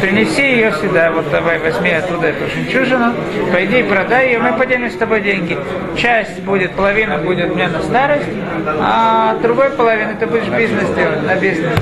принеси 0.00 0.42
ее 0.42 0.72
сюда, 0.72 1.10
вот 1.10 1.30
давай 1.30 1.58
возьми 1.58 1.90
оттуда 1.90 2.28
эту 2.28 2.48
жемчужину, 2.48 3.14
пойди 3.52 3.82
продай 3.82 4.28
ее, 4.28 4.38
мы 4.38 4.52
поделим 4.52 4.90
с 4.90 4.96
тобой 4.96 5.20
деньги. 5.20 5.58
Часть 5.96 6.40
будет, 6.40 6.72
половина 6.72 7.18
будет 7.18 7.54
мне 7.54 7.68
на 7.68 7.82
старость, 7.82 8.28
а 8.80 9.36
другой 9.42 9.70
половиной 9.70 10.14
ты 10.14 10.26
будешь 10.26 10.48
бизнес 10.48 10.88
делать, 10.90 11.24
на 11.24 11.36
бизнес. 11.36 11.74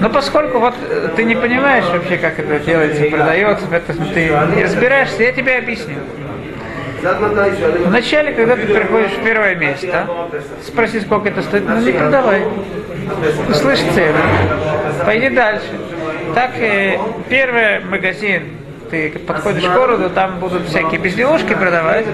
Но 0.00 0.10
поскольку 0.10 0.58
вот 0.58 0.74
э, 0.88 1.08
ты 1.16 1.24
не 1.24 1.34
понимаешь 1.34 1.84
вообще, 1.84 2.16
как 2.16 2.38
это 2.38 2.58
делается, 2.60 3.04
продается, 3.04 3.66
в 3.66 3.72
этом 3.72 3.96
ты 4.12 4.32
разбираешься, 4.62 5.22
я 5.22 5.32
тебе 5.32 5.56
объясню. 5.58 5.96
Вначале, 7.02 8.32
когда 8.32 8.56
ты 8.56 8.66
приходишь 8.66 9.10
в 9.12 9.24
первое 9.24 9.56
место, 9.56 10.06
спроси, 10.62 11.00
сколько 11.00 11.28
это 11.28 11.42
стоит, 11.42 11.68
ну 11.68 11.80
не 11.80 11.92
продавай. 11.92 12.42
Услышь 13.48 13.80
цену. 13.94 14.18
Пойди 15.04 15.28
дальше. 15.30 15.66
Так, 16.34 16.52
э, 16.58 16.98
первый 17.28 17.80
магазин, 17.80 18.44
ты 18.92 19.18
подходишь 19.18 19.64
к 19.64 19.74
городу, 19.74 20.10
там 20.10 20.38
будут 20.38 20.68
всякие 20.68 21.00
безделушки 21.00 21.54
продавать. 21.54 22.04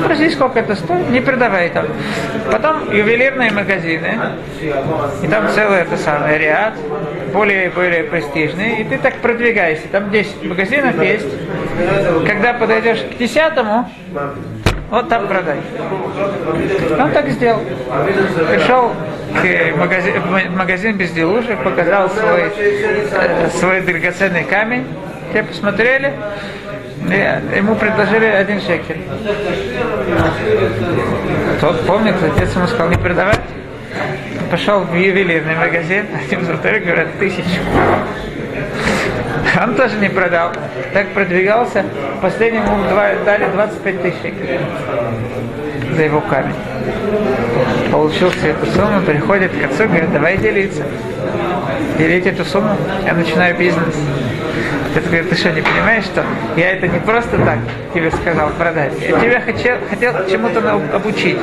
Спроси, 0.00 0.28
сколько 0.28 0.58
это 0.58 0.74
стоит, 0.74 1.08
не 1.08 1.20
продавай 1.20 1.70
там. 1.70 1.86
Потом 2.52 2.92
ювелирные 2.92 3.50
магазины, 3.52 4.18
и 4.60 5.26
там 5.28 5.48
целый 5.48 5.80
это 5.80 5.96
самый 5.96 6.36
ряд, 6.36 6.74
более 7.32 7.66
и 7.66 7.68
более 7.70 8.04
престижные, 8.04 8.82
и 8.82 8.84
ты 8.84 8.98
так 8.98 9.14
продвигаешься. 9.14 9.88
Там 9.90 10.10
10 10.10 10.44
магазинов 10.44 11.02
есть. 11.02 11.26
Когда 12.26 12.52
подойдешь 12.52 13.00
к 13.00 13.16
десятому, 13.16 13.90
вот 14.90 15.08
там 15.08 15.26
продай. 15.28 15.56
Он 17.00 17.12
так 17.12 17.28
сделал. 17.30 17.62
Пришел 18.50 18.92
к 19.40 19.76
магазин, 19.78 20.22
магазин 20.54 20.96
безделушек, 20.98 21.62
показал 21.64 22.10
свой, 22.10 22.52
э, 22.58 23.48
свой 23.58 23.80
драгоценный 23.80 24.44
камень. 24.44 24.84
Те 25.32 25.42
посмотрели, 25.42 26.12
ему 27.54 27.74
предложили 27.74 28.26
один 28.26 28.60
шекель. 28.60 29.02
Тот 31.60 31.86
помнит, 31.86 32.14
отец 32.22 32.54
ему 32.54 32.66
сказал 32.66 32.88
не 32.88 32.96
продавать. 32.96 33.40
Пошел 34.50 34.80
в 34.80 34.94
ювелирный 34.94 35.56
магазин, 35.56 36.06
один 36.26 36.44
за 36.44 36.56
второй 36.56 36.80
говорят 36.80 37.18
тысячу. 37.18 37.60
Он 39.60 39.74
тоже 39.74 39.96
не 39.96 40.08
продал. 40.08 40.52
Так 40.92 41.08
продвигался. 41.08 41.84
Последнему 42.20 42.66
ему 42.66 42.88
два- 42.88 43.14
дали 43.24 43.46
25 43.50 44.02
тысяч 44.02 44.34
за 45.96 46.02
его 46.02 46.20
камень. 46.20 46.54
Получил 47.90 48.30
всю 48.30 48.48
эту 48.48 48.66
сумму, 48.66 49.00
приходит 49.00 49.52
к 49.52 49.64
отцу, 49.64 49.84
говорит, 49.88 50.12
давай 50.12 50.36
делиться. 50.36 50.82
Делить 51.98 52.26
эту 52.26 52.44
сумму, 52.44 52.76
я 53.04 53.14
начинаю 53.14 53.56
бизнес. 53.56 53.96
Отец 54.96 55.10
говорит, 55.10 55.28
ты 55.28 55.36
что, 55.36 55.50
не 55.52 55.60
понимаешь, 55.60 56.04
что 56.04 56.24
я 56.56 56.72
это 56.72 56.88
не 56.88 56.98
просто 57.00 57.36
так 57.44 57.58
тебе 57.92 58.10
сказал 58.10 58.48
продать. 58.56 58.92
Я 58.98 59.20
тебя 59.20 59.40
хотел, 59.42 59.76
хотел 59.90 60.14
чему-то 60.26 60.60
обучить. 60.94 61.36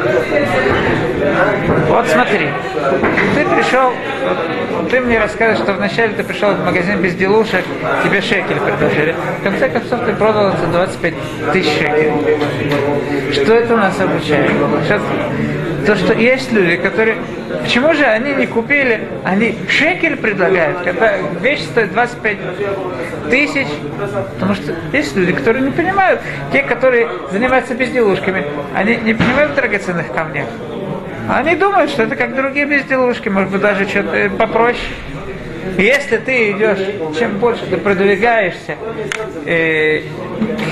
Вот 1.88 2.08
смотри, 2.08 2.50
ты 3.36 3.46
пришел, 3.46 3.92
ты 4.90 5.02
мне 5.02 5.20
рассказываешь, 5.20 5.60
что 5.60 5.74
вначале 5.74 6.14
ты 6.14 6.24
пришел 6.24 6.50
в 6.50 6.66
магазин 6.66 7.00
безделушек, 7.00 7.64
тебе 8.04 8.22
шекель 8.22 8.60
предложили. 8.60 9.14
В 9.42 9.44
конце 9.44 9.70
концов 9.70 10.00
ты 10.04 10.14
продал 10.14 10.58
за 10.58 10.68
25 10.72 11.14
тысяч 11.54 11.74
шекелей. 11.74 13.34
Что 13.34 13.54
это 13.54 13.78
нас 13.78 14.02
обучает? 14.02 14.52
Сейчас, 14.84 15.02
то, 15.86 15.96
что 15.96 16.14
есть 16.14 16.52
люди, 16.52 16.78
которые... 16.78 17.18
Почему 17.62 17.94
же 17.94 18.04
они 18.04 18.34
не 18.34 18.48
купили, 18.48 19.02
они 19.24 19.56
шекель 19.70 20.16
предлагают, 20.16 20.80
когда 20.84 21.14
вещь 21.40 21.62
стоит 21.62 21.94
25 21.94 22.38
тысяч, 23.30 23.68
потому 24.34 24.56
что 24.56 24.74
есть 24.92 25.16
люди, 25.16 25.34
которые 25.34 25.64
не 25.64 25.72
понимают, 25.72 26.22
те, 26.52 26.64
которые 26.64 27.08
занимаются 27.32 27.74
безделушками, 27.76 28.46
они 28.74 28.96
не 28.98 29.14
понимают 29.14 29.56
драгоценных 29.56 30.12
камнях. 30.14 30.48
Они 31.30 31.56
думают, 31.56 31.90
что 31.90 32.04
это 32.04 32.16
как 32.16 32.36
другие 32.36 32.66
безделушки, 32.66 33.30
может 33.30 33.52
быть, 33.52 33.62
даже 33.62 33.88
что-то 33.88 34.30
попроще. 34.38 34.82
Если 35.78 36.18
ты 36.18 36.52
идешь, 36.52 37.18
чем 37.18 37.40
больше 37.40 37.66
ты 37.66 37.78
продвигаешься 37.78 38.76
э, 39.46 40.02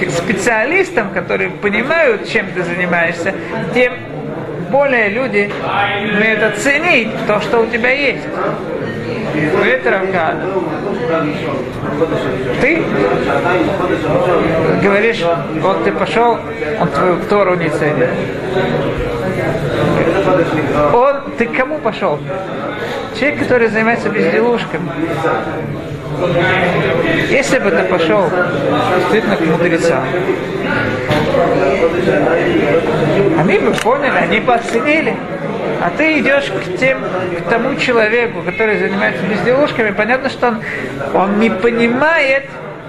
специалистам, 0.09 1.11
которые 1.11 1.49
понимают, 1.49 2.27
чем 2.27 2.47
ты 2.53 2.63
занимаешься, 2.63 3.33
тем 3.73 3.93
более 4.69 5.09
люди 5.09 5.49
умеют 6.13 6.43
оценить 6.43 7.09
то, 7.25 7.39
что 7.41 7.61
у 7.61 7.65
тебя 7.67 7.91
есть. 7.91 8.23
Говорит 9.33 9.83
ты 12.59 12.83
говоришь, 14.81 15.23
вот 15.61 15.83
ты 15.83 15.91
пошел, 15.91 16.37
он 16.79 16.87
твою 16.89 17.17
Тору 17.29 17.55
не 17.55 17.69
ценит. 17.69 18.09
Он, 20.93 21.15
ты 21.37 21.45
к 21.45 21.55
кому 21.55 21.77
пошел? 21.79 22.19
Человек, 23.17 23.39
который 23.39 23.67
занимается 23.67 24.09
безделушками. 24.09 24.89
Если 27.29 27.59
бы 27.59 27.71
ты 27.71 27.83
пошел 27.83 28.29
действительно 28.99 29.37
к 29.37 29.41
мудрецам, 29.41 30.03
они 33.39 33.57
бы 33.59 33.71
поняли, 33.71 34.17
они 34.17 34.39
бы 34.39 34.53
оценили. 34.53 35.15
А 35.81 35.89
ты 35.97 36.19
идешь 36.19 36.45
к, 36.45 36.77
тем, 36.77 36.99
к 37.39 37.49
тому 37.49 37.75
человеку, 37.75 38.43
который 38.43 38.77
занимается 38.77 39.23
безделушками, 39.25 39.91
понятно, 39.91 40.29
что 40.29 40.49
он, 40.49 40.61
он 41.15 41.39
не 41.39 41.49
понимает 41.49 42.45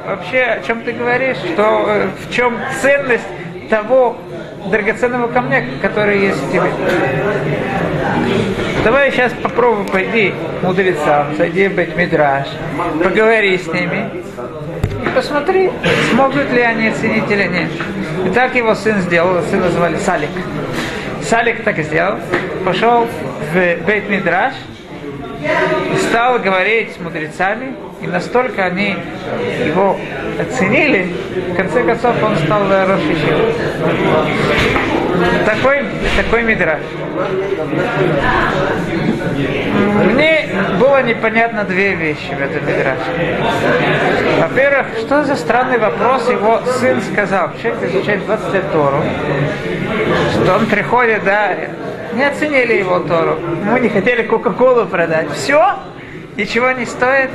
вообще, 0.07 0.43
о 0.43 0.61
чем 0.61 0.83
ты 0.83 0.93
говоришь, 0.93 1.39
что, 1.39 1.87
э, 1.89 2.09
в 2.21 2.31
чем 2.31 2.55
ценность 2.83 3.25
того 3.71 4.19
драгоценного 4.71 5.29
камня, 5.29 5.65
который 5.81 6.21
есть 6.21 6.39
в 6.39 6.53
тебе. 6.53 6.71
Давай 8.85 9.11
сейчас 9.11 9.33
попробуй 9.43 9.87
пойди 9.87 10.35
мудрецам, 10.61 11.35
зайди 11.37 11.69
в 11.69 11.75
Бет-Мидраш, 11.75 12.49
поговори 13.03 13.57
с 13.57 13.67
ними 13.69 14.23
и 15.05 15.09
посмотри, 15.15 15.71
смогут 16.11 16.51
ли 16.53 16.61
они 16.61 16.89
оценить 16.89 17.31
или 17.31 17.45
нет. 17.49 17.71
И 18.27 18.31
так 18.31 18.55
его 18.55 18.75
сын 18.75 19.01
сделал, 19.01 19.43
сына 19.43 19.69
звали 19.71 19.97
Салик. 19.97 20.31
Салик 21.33 21.65
так 21.65 21.79
и 21.79 21.83
сделал, 21.83 22.19
пошел 22.63 23.09
в 23.55 23.57
Бейт-Мидраш, 23.57 24.53
и 25.91 25.97
стал 25.97 26.39
говорить 26.39 26.93
с 26.93 27.01
мудрецами, 27.01 27.75
и 28.03 28.07
настолько 28.07 28.67
они 28.67 28.97
его 29.65 29.99
оценили, 30.39 31.11
в 31.49 31.57
конце 31.57 31.85
концов 31.85 32.23
он 32.23 32.37
стал 32.37 32.69
Рошишем. 32.69 33.55
Такой, 35.47 35.87
такой 36.19 36.43
мидраж. 36.43 36.81
Мне 40.13 40.42
было 40.83 41.01
непонятно 41.03 41.63
две 41.63 41.95
вещи 41.95 42.35
в 42.35 42.41
этом 42.41 42.67
мидраше. 42.67 43.39
Во-первых, 44.41 44.87
что 44.99 45.23
за 45.23 45.37
странный 45.37 45.79
вопрос 45.79 46.29
его 46.29 46.61
сын 46.81 47.01
сказал. 47.01 47.51
Человек 47.63 47.85
изучает 47.85 48.27
20 48.27 48.55
лет 48.55 48.73
Тору, 48.73 49.01
что 50.33 50.55
он 50.57 50.67
приходит, 50.67 51.23
да, 51.25 51.55
не 52.15 52.25
оценили 52.25 52.75
его 52.75 52.99
Тору. 52.99 53.39
Ему 53.65 53.77
не 53.77 53.89
хотели 53.91 54.23
Кока-Колу 54.23 54.87
продать. 54.87 55.31
Все, 55.35 55.77
ничего 56.37 56.73
не 56.73 56.85
стоит. 56.85 57.31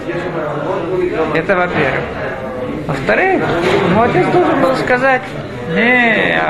Это 1.34 1.56
во-первых. 1.56 2.04
Во-вторых, 2.86 3.44
ему 3.90 4.02
отец 4.02 4.28
должен 4.28 4.62
был 4.62 4.76
сказать, 4.76 5.22
не, 5.74 6.42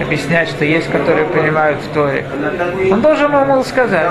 объяснять, 0.00 0.48
что 0.48 0.64
есть, 0.64 0.90
которые 0.90 1.26
понимают 1.26 1.78
в 1.80 1.92
Торе. 1.92 2.26
Он 2.90 3.00
должен 3.00 3.32
ему 3.32 3.62
сказать, 3.64 4.10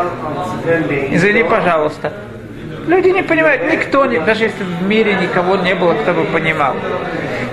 извини, 1.12 1.44
пожалуйста, 1.44 2.12
Люди 2.88 3.08
не 3.10 3.24
понимают, 3.24 3.72
никто, 3.72 4.06
не, 4.06 4.20
даже 4.20 4.44
если 4.44 4.64
в 4.64 4.84
мире 4.84 5.16
никого 5.16 5.56
не 5.56 5.74
было, 5.74 5.94
кто 5.94 6.14
бы 6.14 6.24
понимал. 6.26 6.76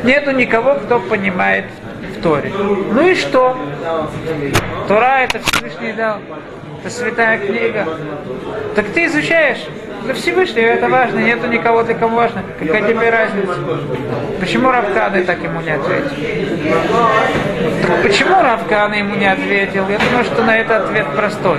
Нету 0.04 0.32
никого, 0.32 0.74
кто 0.74 1.00
понимает 1.00 1.64
в 2.18 2.22
Торе. 2.22 2.52
Ну 2.92 3.08
и 3.08 3.14
что? 3.14 3.56
Тора 4.88 5.20
это 5.20 5.38
Всевышний 5.38 5.92
дал. 5.92 6.18
Это 6.80 6.90
святая 6.92 7.38
книга. 7.38 7.86
Так 8.74 8.86
ты 8.88 9.06
изучаешь. 9.06 9.64
Для 10.04 10.14
Всевышнего 10.14 10.66
это 10.66 10.88
важно, 10.88 11.20
нету 11.20 11.46
никого, 11.46 11.82
для 11.82 11.94
кого 11.94 12.16
важно. 12.16 12.42
Какая 12.58 12.82
тебе 12.82 13.10
разница? 13.10 13.54
Почему 14.40 14.70
Равканы 14.70 15.22
так 15.24 15.42
ему 15.42 15.60
не 15.60 15.70
ответил? 15.70 16.10
Так 17.86 18.02
почему 18.02 18.42
Равкана 18.42 18.94
ему 18.94 19.14
не 19.14 19.26
ответил? 19.26 19.88
Я 19.88 19.98
думаю, 19.98 20.24
что 20.24 20.42
на 20.42 20.58
это 20.58 20.78
ответ 20.78 21.06
простой. 21.14 21.58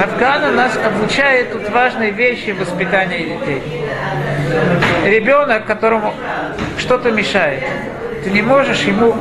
Равкана 0.00 0.50
нас 0.50 0.78
обучает 0.84 1.52
тут 1.52 1.68
важные 1.70 2.10
вещи 2.10 2.50
в 2.50 2.60
воспитании 2.60 3.38
детей. 3.38 3.62
Ребенок, 5.04 5.66
которому 5.66 6.14
что-то 6.78 7.10
мешает. 7.10 7.62
ты 8.24 8.30
не 8.30 8.42
можешь 8.42 8.82
ему 8.82 9.14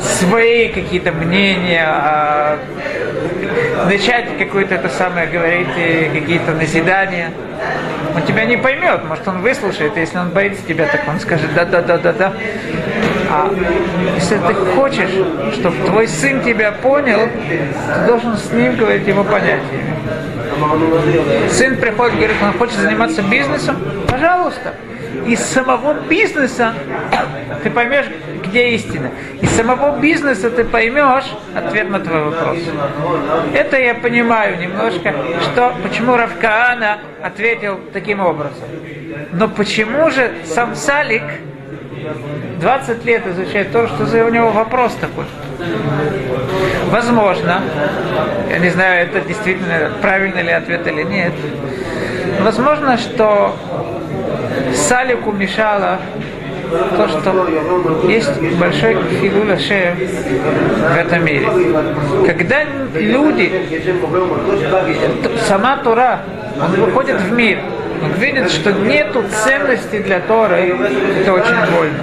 свои 0.00 0.68
какие-то 0.68 1.12
мнения, 1.12 1.84
а, 1.86 2.58
начать 3.86 4.38
какое-то 4.38 4.74
это 4.74 4.88
самое 4.88 5.26
говорить, 5.26 5.68
э, 5.76 6.10
какие-то 6.12 6.52
назидания. 6.52 7.32
Он 8.14 8.22
тебя 8.22 8.44
не 8.44 8.56
поймет, 8.56 9.04
может 9.04 9.26
он 9.28 9.40
выслушает, 9.40 9.96
если 9.96 10.18
он 10.18 10.30
боится 10.30 10.62
тебя, 10.66 10.86
так 10.86 11.02
он 11.08 11.20
скажет 11.20 11.52
да-да-да-да-да. 11.54 12.32
А 13.30 13.50
если 14.16 14.38
ты 14.38 14.54
хочешь, 14.54 15.10
чтобы 15.54 15.76
твой 15.86 16.08
сын 16.08 16.42
тебя 16.42 16.72
понял, 16.72 17.28
ты 17.48 18.06
должен 18.06 18.36
с 18.36 18.50
ним 18.52 18.76
говорить 18.76 19.06
его 19.06 19.22
понятиями. 19.22 19.94
Сын 21.50 21.76
приходит, 21.76 22.16
говорит, 22.16 22.36
он 22.42 22.52
хочет 22.54 22.76
заниматься 22.76 23.22
бизнесом, 23.22 23.76
пожалуйста. 24.08 24.74
Из 25.26 25.40
самого 25.40 25.94
бизнеса 26.08 26.74
ты 27.62 27.70
поймешь, 27.70 28.06
где 28.44 28.70
истина. 28.70 29.10
Из 29.40 29.50
самого 29.50 29.98
бизнеса 29.98 30.50
ты 30.50 30.64
поймешь 30.64 31.30
ответ 31.54 31.90
на 31.90 32.00
твой 32.00 32.24
вопрос. 32.24 32.58
Это 33.54 33.78
я 33.78 33.94
понимаю 33.94 34.58
немножко, 34.58 35.14
что 35.40 35.74
почему 35.82 36.16
Равкаана 36.16 36.98
ответил 37.22 37.80
таким 37.92 38.20
образом. 38.20 38.64
Но 39.32 39.48
почему 39.48 40.10
же 40.10 40.30
сам 40.44 40.74
Салик 40.74 41.22
20 42.60 43.04
лет 43.04 43.26
изучает 43.26 43.72
то, 43.72 43.86
что 43.88 44.06
за 44.06 44.24
у 44.24 44.28
него 44.28 44.50
вопрос 44.50 44.94
такой? 45.00 45.24
Возможно, 46.90 47.62
я 48.50 48.58
не 48.58 48.70
знаю, 48.70 49.06
это 49.06 49.20
действительно 49.20 49.90
правильный 50.00 50.42
ли 50.42 50.50
ответ 50.50 50.86
или 50.86 51.02
нет, 51.02 51.32
возможно, 52.40 52.96
что 52.96 53.54
Салику 54.74 55.32
мешало 55.32 55.98
то, 56.70 57.08
что 57.08 58.08
есть 58.08 58.40
большой 58.58 58.96
фигура 59.20 59.56
шея 59.58 59.94
в 59.94 60.96
этом 60.96 61.24
мире. 61.24 61.46
Когда 62.26 62.64
люди, 62.94 63.52
сама 65.46 65.78
Тура, 65.78 66.20
он 66.60 66.72
выходит 66.80 67.20
в 67.20 67.32
мир, 67.32 67.58
он 68.02 68.12
видит, 68.12 68.50
что 68.50 68.72
нету 68.72 69.24
ценности 69.44 69.98
для 70.00 70.20
Торы, 70.20 70.74
это 71.20 71.32
очень 71.32 71.56
больно. 71.74 71.98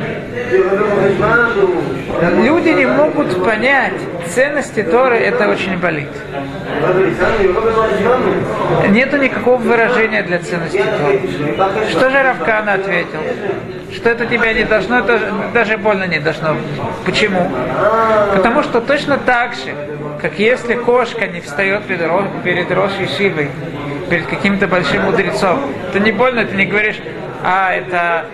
Люди 2.43 2.69
не 2.69 2.85
могут 2.85 3.43
понять 3.43 3.93
ценности 4.27 4.83
Торы, 4.83 5.17
это 5.17 5.49
очень 5.49 5.77
болит. 5.77 6.09
Нету 8.89 9.17
никакого 9.17 9.57
выражения 9.57 10.23
для 10.23 10.39
ценности 10.39 10.77
Торы. 10.77 11.21
Что 11.89 12.09
же 12.09 12.23
Равкана 12.23 12.73
ответил? 12.73 13.19
Что 13.93 14.09
это 14.09 14.25
тебя 14.25 14.53
не 14.53 14.63
должно, 14.63 14.99
это 14.99 15.19
даже 15.53 15.77
больно 15.77 16.05
не 16.05 16.19
должно. 16.19 16.57
Почему? 17.05 17.49
Потому 18.35 18.63
что 18.63 18.81
точно 18.81 19.17
так 19.17 19.53
же, 19.53 19.73
как 20.21 20.39
если 20.39 20.73
кошка 20.75 21.27
не 21.27 21.39
встает 21.41 21.83
перед, 21.83 22.09
перед 22.43 22.71
Рошей 22.71 23.07
Шивой, 23.17 23.49
перед 24.09 24.25
каким-то 24.27 24.67
большим 24.67 25.03
мудрецом, 25.03 25.59
то 25.93 25.99
не 25.99 26.11
больно, 26.11 26.45
ты 26.45 26.55
не 26.55 26.65
говоришь, 26.65 26.97
а 27.43 27.73
это, 27.73 28.25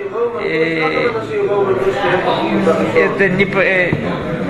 э, 0.42 1.10
это 2.96 3.30
не, 3.30 3.44
э, 3.44 3.92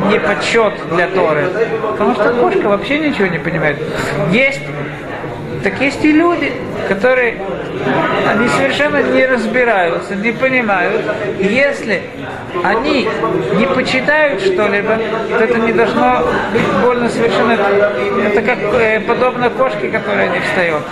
не 0.10 0.20
подсчет 0.20 0.74
для 0.92 1.08
Торы. 1.08 1.50
Потому 1.92 2.14
что 2.14 2.34
кошка 2.34 2.70
вообще 2.70 3.00
ничего 3.00 3.28
не 3.28 3.40
понимает. 3.40 3.78
Есть, 4.32 4.62
так 5.64 5.80
есть 5.82 6.04
и 6.06 6.12
люди, 6.12 6.52
которые 6.94 7.38
они 8.28 8.48
совершенно 8.50 9.02
не 9.02 9.26
разбираются, 9.26 10.16
не 10.16 10.32
понимают. 10.32 11.02
Если 11.40 12.04
они 12.64 13.10
не 13.56 13.66
почитают 13.66 14.42
что-либо, 14.42 15.00
то 15.30 15.44
это 15.44 15.58
не 15.60 15.74
должно 15.74 16.24
быть 16.52 16.68
больно 16.84 17.10
совершенно. 17.10 17.54
Это 17.54 18.42
как 18.42 18.60
э, 18.60 19.00
подобно 19.02 19.50
кошке, 19.50 19.90
которая 19.90 20.30
не 20.30 20.40
встает. 20.40 20.84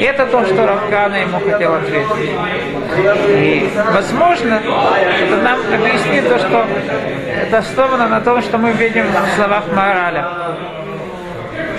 Это 0.00 0.26
то, 0.26 0.44
что 0.44 0.66
Равкана 0.66 1.16
ему 1.16 1.38
хотел 1.38 1.74
ответить. 1.74 2.32
И, 3.28 3.70
возможно, 3.92 4.60
это 5.22 5.36
нам 5.36 5.58
объяснит 5.72 6.28
то, 6.28 6.38
что 6.38 6.66
это 7.46 7.58
основано 7.58 8.08
на 8.08 8.20
том, 8.20 8.42
что 8.42 8.58
мы 8.58 8.72
видим 8.72 9.06
в 9.06 9.36
словах 9.36 9.64
Мораля. 9.72 10.26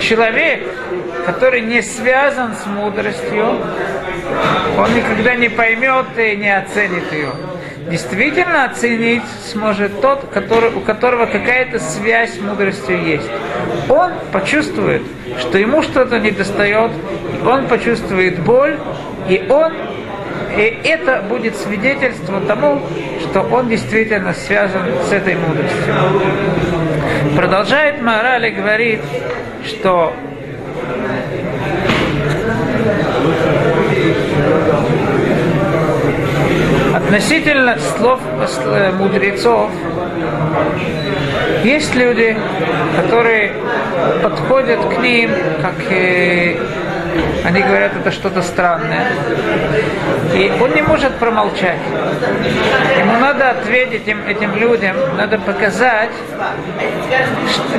Человек, 0.00 0.60
который 1.26 1.60
не 1.60 1.82
связан 1.82 2.54
с 2.54 2.66
мудростью, 2.66 3.58
он 4.78 4.94
никогда 4.94 5.34
не 5.34 5.48
поймет 5.48 6.06
и 6.16 6.36
не 6.36 6.56
оценит 6.56 7.12
ее. 7.12 7.30
Действительно 7.90 8.64
оценить 8.64 9.22
сможет 9.52 10.00
тот, 10.00 10.28
который, 10.32 10.70
у 10.70 10.80
которого 10.80 11.26
какая-то 11.26 11.78
связь 11.80 12.34
с 12.34 12.40
мудростью 12.40 13.04
есть. 13.04 13.28
Он 13.88 14.12
почувствует, 14.32 15.02
что 15.38 15.58
ему 15.58 15.82
что-то 15.82 16.18
не 16.18 16.30
достает, 16.30 16.92
он 17.44 17.66
почувствует 17.66 18.38
боль, 18.40 18.78
и 19.28 19.44
он 19.48 19.72
и 20.56 20.80
это 20.84 21.22
будет 21.28 21.54
свидетельство 21.56 22.40
тому, 22.40 22.80
что 23.20 23.42
он 23.42 23.68
действительно 23.68 24.32
связан 24.32 24.82
с 25.06 25.12
этой 25.12 25.34
мудростью. 25.34 25.94
Продолжает 27.36 28.00
Мораль 28.00 28.46
и 28.46 28.50
говорит, 28.50 29.00
что 29.66 30.14
Относительно 37.06 37.78
слов 37.78 38.20
э, 38.64 38.90
мудрецов, 38.90 39.70
есть 41.62 41.94
люди, 41.94 42.36
которые 42.96 43.52
подходят 44.24 44.80
к 44.92 44.98
ним, 44.98 45.30
как 45.62 45.74
э, 45.88 46.56
они 47.44 47.62
говорят, 47.62 47.92
это 47.94 48.10
что-то 48.10 48.42
странное. 48.42 49.06
И 50.34 50.52
он 50.60 50.74
не 50.74 50.82
может 50.82 51.14
промолчать. 51.14 51.78
Ему 52.98 53.18
надо 53.20 53.50
ответить 53.50 54.08
им, 54.08 54.26
этим 54.26 54.56
людям, 54.56 54.96
надо 55.16 55.38
показать, 55.38 56.10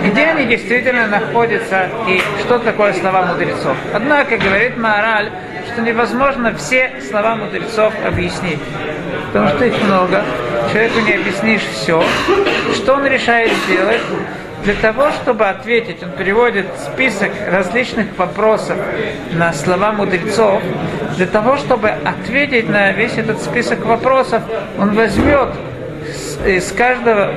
где 0.06 0.24
они 0.24 0.46
действительно 0.46 1.08
находятся 1.08 1.90
и 2.08 2.22
что 2.40 2.60
такое 2.60 2.94
слова 2.94 3.26
мудрецов. 3.26 3.76
Однако, 3.94 4.38
говорит 4.38 4.78
Маораль, 4.78 5.32
что 5.74 5.82
невозможно 5.82 6.56
все 6.56 6.94
слова 7.10 7.36
мудрецов 7.36 7.94
объяснить. 8.06 8.60
Потому 9.28 9.50
что 9.50 9.66
их 9.66 9.82
много, 9.84 10.24
человеку 10.72 11.00
не 11.02 11.14
объяснишь 11.14 11.62
все. 11.62 12.04
Что 12.74 12.94
он 12.96 13.06
решает 13.06 13.52
сделать? 13.66 14.02
Для 14.64 14.74
того, 14.74 15.12
чтобы 15.12 15.46
ответить, 15.46 16.04
он 16.04 16.12
переводит 16.12 16.66
список 16.78 17.32
различных 17.50 18.08
вопросов 18.18 18.78
на 19.34 19.54
слова 19.54 19.94
мудрецов. 19.94 20.62
Для 21.16 21.28
того, 21.28 21.58
чтобы 21.58 21.90
ответить 21.90 22.68
на 22.68 22.92
весь 22.92 23.18
этот 23.18 23.42
список 23.42 23.86
вопросов, 23.86 24.42
он 24.78 24.94
возьмет 24.94 25.50
из 26.46 26.72
каждого, 26.72 27.32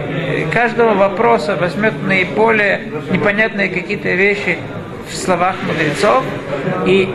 каждого 0.52 0.94
вопроса 0.94 1.56
возьмет 1.56 1.94
наиболее 2.02 2.90
непонятные 3.10 3.68
какие-то 3.68 4.08
вещи 4.10 4.58
в 5.08 5.14
словах 5.14 5.56
мудрецов 5.66 6.24
и 6.86 7.12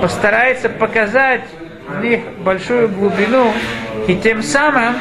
постарается 0.00 0.68
показать 0.68 1.42
в 1.88 2.02
них 2.02 2.20
большую 2.38 2.88
глубину, 2.88 3.52
и 4.06 4.16
тем 4.16 4.42
самым 4.42 4.94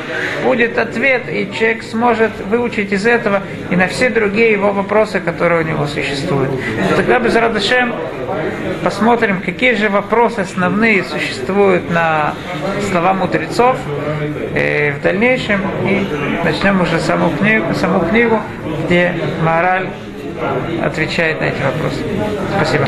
будет 0.43 0.77
ответ, 0.77 1.23
и 1.29 1.49
человек 1.53 1.83
сможет 1.83 2.31
выучить 2.49 2.91
из 2.91 3.05
этого 3.05 3.41
и 3.69 3.75
на 3.75 3.87
все 3.87 4.09
другие 4.09 4.51
его 4.51 4.71
вопросы, 4.71 5.19
которые 5.19 5.63
у 5.63 5.67
него 5.67 5.87
существуют. 5.87 6.51
Тогда 6.95 7.19
без 7.19 7.35
Радашем 7.35 7.93
посмотрим, 8.83 9.41
какие 9.41 9.75
же 9.75 9.89
вопросы 9.89 10.39
основные 10.39 11.03
существуют 11.03 11.89
на 11.89 12.33
слова 12.89 13.13
мудрецов 13.13 13.77
э, 14.55 14.93
в 14.93 15.01
дальнейшем, 15.01 15.61
и 15.85 16.07
начнем 16.43 16.81
уже 16.81 16.99
саму 16.99 17.29
книгу, 17.31 17.73
саму 17.73 17.99
книгу 18.01 18.39
где 18.85 19.13
мораль 19.43 19.87
отвечает 20.83 21.39
на 21.39 21.45
эти 21.45 21.61
вопросы. 21.61 22.03
Спасибо. 22.55 22.87